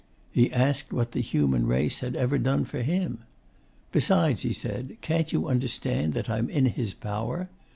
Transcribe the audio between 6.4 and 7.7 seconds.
in his power?